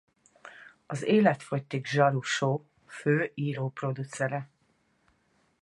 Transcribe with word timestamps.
Az 0.85 1.03
Életfogytig 1.03 1.85
zsaru 1.85 2.21
show 2.21 2.63
fő 2.85 3.31
író-producere. 3.35 4.49